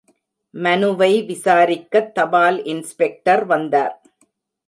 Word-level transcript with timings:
மனுவை 0.53 1.09
விசாரிக்கத் 1.21 2.11
தபால் 2.13 2.57
இன்ஸ்பெக்டர் 2.63 3.45
வந்தார். 3.45 3.95